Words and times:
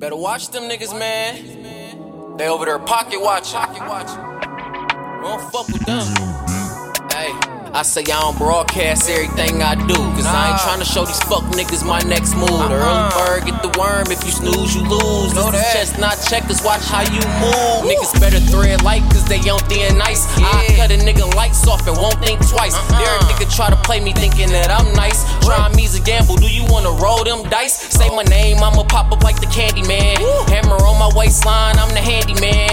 Better 0.00 0.16
watch 0.16 0.48
them 0.48 0.62
niggas, 0.62 0.98
man. 0.98 2.38
They 2.38 2.48
over 2.48 2.64
there 2.64 2.78
pocket 2.78 3.20
watching. 3.20 3.60
Pocket 3.60 3.86
watching. 3.86 4.16
Don't 5.20 5.52
fuck 5.52 5.66
with 5.68 5.84
them. 5.84 6.06
Hey. 7.12 7.60
I 7.72 7.82
say 7.82 8.02
I 8.02 8.18
don't 8.18 8.36
broadcast 8.36 9.08
everything 9.08 9.62
I 9.62 9.78
do. 9.86 9.94
Cause 10.18 10.26
I 10.26 10.50
ain't 10.50 10.58
tryna 10.58 10.88
show 10.88 11.06
these 11.06 11.22
fuck 11.30 11.46
niggas 11.54 11.86
my 11.86 12.00
next 12.02 12.34
move. 12.34 12.50
The 12.50 12.80
early 12.80 13.06
bird 13.14 13.46
get 13.46 13.62
the 13.62 13.70
worm, 13.78 14.10
if 14.10 14.24
you 14.26 14.34
snooze, 14.34 14.74
you 14.74 14.82
lose. 14.82 15.30
This 15.34 15.46
is 15.46 15.62
chestnut 15.70 16.18
checkers, 16.26 16.64
watch 16.66 16.82
how 16.90 17.06
you 17.06 17.22
move. 17.38 17.86
Niggas 17.86 18.18
better 18.18 18.40
thread 18.50 18.82
light 18.82 19.06
cause 19.14 19.24
they 19.30 19.38
on 19.46 19.62
thin 19.70 19.96
nice. 19.96 20.26
I 20.42 20.66
cut 20.74 20.90
a 20.90 20.98
nigga 20.98 21.32
lights 21.38 21.62
off 21.68 21.86
and 21.86 21.96
won't 21.96 22.18
think 22.24 22.42
twice. 22.42 22.74
There 22.90 23.06
a 23.06 23.20
nigga 23.30 23.46
try 23.54 23.70
to 23.70 23.78
play 23.86 24.00
me 24.00 24.12
thinking 24.18 24.50
that 24.50 24.74
I'm 24.74 24.90
nice. 24.98 25.22
Try 25.46 25.70
me's 25.70 25.79
a 26.00 26.04
gamble, 26.04 26.36
do 26.36 26.50
you 26.50 26.64
wanna 26.66 26.90
roll 26.90 27.24
them 27.24 27.42
dice? 27.48 27.74
Say 27.74 28.08
my 28.14 28.22
name, 28.24 28.58
I'ma 28.58 28.84
pop 28.84 29.12
up 29.12 29.22
like 29.22 29.40
the 29.40 29.46
candy 29.46 29.82
man. 29.86 30.16
Hammer 30.48 30.76
on 30.76 30.98
my 30.98 31.10
waistline, 31.16 31.76
I'm 31.78 31.90
the 31.90 32.00
handyman. 32.00 32.70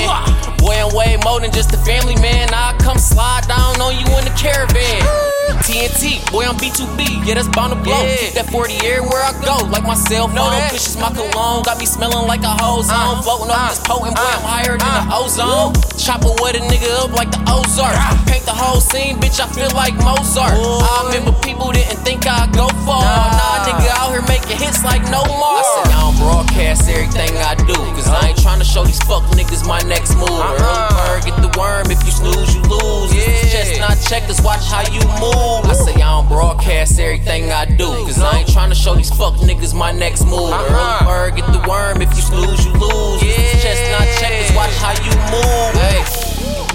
Boy, 0.57 0.75
I'm 0.75 0.93
way 0.95 1.17
more 1.23 1.39
than 1.39 1.51
just 1.51 1.73
a 1.73 1.77
family 1.77 2.15
man. 2.15 2.49
I 2.53 2.75
come 2.79 2.97
slide 2.97 3.47
down 3.47 3.79
on 3.81 3.93
you 3.95 4.05
in 4.17 4.25
the 4.25 4.35
caravan. 4.37 5.01
TNT, 5.67 6.21
boy, 6.31 6.43
I'm 6.45 6.55
B2B, 6.55 7.25
yeah, 7.25 7.35
that's 7.35 7.47
bound 7.47 7.73
to 7.73 7.79
blow. 7.79 7.99
Keep 8.19 8.35
that 8.35 8.49
40 8.51 8.75
everywhere 8.85 9.23
I 9.23 9.33
go, 9.43 9.65
like 9.67 9.83
my 9.83 9.95
cell 9.95 10.27
phone. 10.27 10.53
Vicious, 10.71 10.95
my 10.99 11.09
cologne, 11.09 11.63
got 11.63 11.79
me 11.79 11.85
smelling 11.85 12.27
like 12.27 12.43
a 12.43 12.51
hose 12.51 12.91
on. 12.91 13.23
Floating 13.23 13.51
on 13.51 13.69
this 13.69 13.79
potent, 13.79 14.15
boy, 14.15 14.21
I'm 14.21 14.43
higher 14.43 14.77
than 14.77 14.87
the 14.87 15.03
ozone. 15.11 15.73
Chopper 16.07 16.31
with 16.39 16.55
a 16.55 16.63
nigga 16.71 16.87
up 17.03 17.11
like 17.11 17.27
the 17.35 17.43
Ozark. 17.51 17.91
Ah. 17.91 18.15
Paint 18.31 18.47
the 18.47 18.55
whole 18.55 18.79
scene, 18.79 19.19
bitch, 19.19 19.43
I 19.43 19.47
feel 19.51 19.67
like 19.75 19.91
Mozart. 19.99 20.55
I 20.55 21.11
remember 21.11 21.35
people 21.43 21.75
didn't 21.75 21.99
think 22.07 22.23
I'd 22.23 22.47
go 22.55 22.71
far. 22.87 23.03
Nah, 23.03 23.67
nigga 23.67 23.91
out 23.91 24.15
here 24.15 24.23
making 24.23 24.55
hits 24.55 24.87
like 24.87 25.03
no 25.11 25.19
more. 25.27 25.59
I 25.59 25.83
said, 25.83 25.91
I 25.91 26.07
don't 26.07 26.15
broadcast 26.15 26.87
everything 26.87 27.35
I 27.43 27.59
do, 27.67 27.75
cause 27.91 28.07
I 28.07 28.31
ain't 28.31 28.39
tryna 28.39 28.63
show 28.63 28.87
these 28.87 29.03
fuck 29.03 29.27
niggas 29.35 29.67
my 29.67 29.83
next 29.83 30.15
move. 30.15 30.31
Uh-huh. 30.31 30.55
The 30.55 30.63
early 30.63 30.95
bird 30.95 31.19
get 31.27 31.35
the 31.43 31.51
worm, 31.59 31.91
if 31.91 31.99
you 32.07 32.13
snooze, 32.15 32.55
you 32.55 32.63
lose. 32.71 33.11
This 33.11 33.27
is 33.27 33.51
chestnut 33.51 33.99
checkers, 34.07 34.39
watch 34.39 34.63
how 34.71 34.87
you 34.87 35.03
move. 35.19 35.67
I 35.67 35.75
say 35.75 35.91
I 35.99 36.07
don't 36.07 36.31
broadcast 36.31 37.03
everything 37.03 37.51
I 37.51 37.67
do, 37.67 38.07
cause 38.07 38.23
I 38.23 38.39
ain't 38.39 38.47
tryna 38.47 38.79
show 38.79 38.95
these 38.95 39.11
fuck 39.11 39.35
niggas 39.43 39.75
my 39.75 39.91
next 39.91 40.23
move. 40.23 40.55
Uh-huh. 40.55 40.71
The 40.71 40.71
early 40.71 41.03
bird 41.03 41.35
get 41.35 41.51
the 41.51 41.59
worm, 41.67 41.99
if 41.99 42.15
you 42.15 42.23
snooze, 42.23 42.63
you 42.63 42.66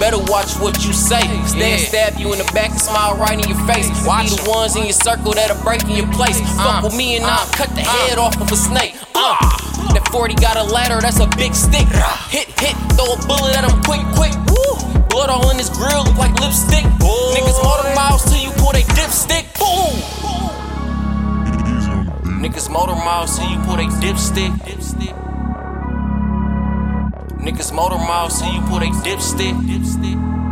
Better 0.03 0.19
watch 0.27 0.59
what 0.59 0.83
you 0.83 0.91
say. 0.91 1.23
Stand, 1.47 1.79
stab 1.79 2.19
you 2.19 2.33
in 2.33 2.37
the 2.37 2.51
back 2.51 2.71
and 2.71 2.81
smile 2.81 3.15
right 3.15 3.39
in 3.39 3.47
your 3.47 3.63
face. 3.63 3.87
Watch 4.03 4.35
the 4.35 4.51
ones 4.51 4.75
in 4.75 4.83
your 4.83 4.91
circle 4.91 5.31
that'll 5.31 5.55
break 5.63 5.81
in 5.87 5.95
your 5.95 6.11
place. 6.11 6.43
Fuck 6.59 6.83
with 6.83 6.97
me 6.97 7.15
and 7.15 7.23
I'll 7.23 7.47
cut 7.55 7.71
the 7.71 7.87
head 7.87 8.17
off 8.17 8.35
of 8.35 8.51
a 8.51 8.55
snake. 8.57 8.99
Uh. 9.15 9.31
uh, 9.39 9.93
that 9.95 10.03
40 10.11 10.35
got 10.43 10.59
a 10.59 10.63
ladder, 10.67 10.99
that's 10.99 11.23
a 11.23 11.27
big 11.39 11.55
stick. 11.55 11.87
Hit, 12.27 12.51
hit, 12.59 12.75
throw 12.99 13.15
a 13.15 13.17
bullet 13.31 13.55
at 13.55 13.63
him 13.63 13.79
quick, 13.87 14.03
quick. 14.19 14.35
Woo. 14.51 14.75
Blood 15.07 15.31
all 15.31 15.47
in 15.51 15.57
his 15.57 15.71
grill, 15.71 16.03
look 16.03 16.19
like 16.19 16.35
lipstick. 16.35 16.83
Niggas 16.99 17.63
motor 17.63 17.87
miles 17.95 18.27
till 18.27 18.43
you 18.43 18.51
pull 18.59 18.75
they 18.75 18.83
dipstick. 18.99 19.47
Boom. 19.55 19.95
Niggas 22.43 22.67
motor 22.67 22.99
miles 23.07 23.39
till 23.39 23.47
you 23.47 23.55
pull 23.63 23.79
they 23.79 23.87
dipstick. 24.03 24.51
dipstick. 24.67 25.22
Niggas 27.43 27.73
motor 27.75 27.97
miles 27.97 28.39
till 28.39 28.53
you 28.53 28.61
pull 28.61 28.79
they 28.79 28.87
dipstick. 29.03 29.53
dipstick. 29.67 30.42